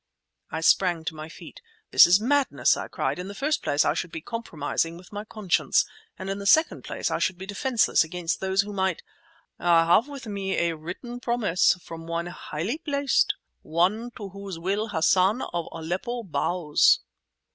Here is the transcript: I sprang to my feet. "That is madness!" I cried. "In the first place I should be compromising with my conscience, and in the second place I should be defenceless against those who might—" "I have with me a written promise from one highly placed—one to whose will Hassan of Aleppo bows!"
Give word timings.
I 0.49 0.61
sprang 0.61 1.05
to 1.05 1.13
my 1.13 1.29
feet. 1.29 1.61
"That 1.91 2.07
is 2.07 2.19
madness!" 2.19 2.75
I 2.75 2.87
cried. 2.87 3.19
"In 3.19 3.27
the 3.27 3.35
first 3.35 3.61
place 3.61 3.85
I 3.85 3.93
should 3.93 4.11
be 4.11 4.19
compromising 4.19 4.97
with 4.97 5.11
my 5.13 5.23
conscience, 5.23 5.85
and 6.17 6.27
in 6.27 6.39
the 6.39 6.47
second 6.47 6.83
place 6.83 7.11
I 7.11 7.19
should 7.19 7.37
be 7.37 7.45
defenceless 7.45 8.03
against 8.03 8.39
those 8.39 8.61
who 8.61 8.73
might—" 8.73 9.03
"I 9.59 9.85
have 9.85 10.07
with 10.07 10.25
me 10.25 10.55
a 10.57 10.75
written 10.75 11.19
promise 11.19 11.75
from 11.83 12.07
one 12.07 12.25
highly 12.25 12.79
placed—one 12.79 14.09
to 14.17 14.29
whose 14.29 14.57
will 14.57 14.87
Hassan 14.87 15.43
of 15.53 15.67
Aleppo 15.71 16.23
bows!" 16.23 17.01